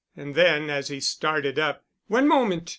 And 0.17 0.33
then, 0.33 0.71
as 0.71 0.87
he 0.87 0.99
started 0.99 1.59
up, 1.59 1.85
"One 2.07 2.27
moment. 2.27 2.69